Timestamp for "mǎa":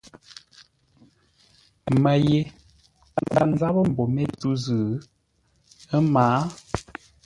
6.13-6.37